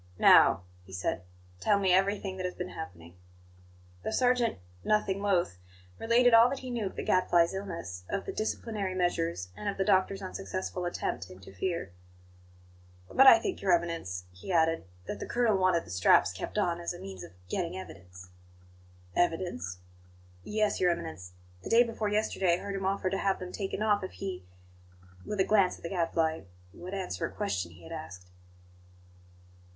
"Now," 0.17 0.63
he 0.83 0.91
said, 0.93 1.21
"tell 1.59 1.77
me 1.77 1.93
everything 1.93 2.37
that 2.37 2.45
has 2.47 2.55
been 2.55 2.69
happening." 2.69 3.13
The 4.01 4.11
sergeant, 4.11 4.57
nothing 4.83 5.21
loath, 5.21 5.59
related 5.99 6.33
all 6.33 6.49
that 6.49 6.57
he 6.61 6.71
knew 6.71 6.87
of 6.87 6.95
the 6.95 7.03
Gadfly's 7.03 7.53
illness, 7.53 8.03
of 8.09 8.25
the 8.25 8.33
"disciplinary 8.33 8.95
measures," 8.95 9.49
and 9.55 9.69
of 9.69 9.77
the 9.77 9.85
doctor's 9.85 10.23
unsuccessful 10.23 10.85
attempt 10.85 11.27
to 11.27 11.33
interfere. 11.33 11.91
"But 13.11 13.27
I 13.27 13.37
think, 13.37 13.61
Your 13.61 13.73
Eminence," 13.73 14.23
he 14.31 14.51
added, 14.51 14.85
"that 15.05 15.19
the 15.19 15.27
colonel 15.27 15.55
wanted 15.55 15.85
the 15.85 15.91
straps 15.91 16.31
kept 16.33 16.57
on 16.57 16.81
as 16.81 16.95
a 16.95 16.99
means 16.99 17.23
of 17.23 17.33
getting 17.47 17.77
evidence." 17.77 18.29
"Evidence?" 19.15 19.77
"Yes, 20.43 20.79
Your 20.79 20.89
Eminence; 20.89 21.33
the 21.61 21.69
day 21.69 21.83
before 21.83 22.09
yesterday 22.09 22.55
I 22.55 22.63
heard 22.63 22.73
him 22.75 22.85
offer 22.87 23.11
to 23.11 23.19
have 23.19 23.37
them 23.37 23.51
taken 23.51 23.83
off 23.83 24.03
if 24.03 24.13
he" 24.13 24.45
with 25.27 25.39
a 25.39 25.43
glance 25.45 25.77
at 25.77 25.83
the 25.83 25.89
Gadfly 25.89 26.41
"would 26.73 26.95
answer 26.95 27.27
a 27.27 27.31
question 27.31 27.73
he 27.73 27.83
had 27.83 27.91
asked." 27.91 28.31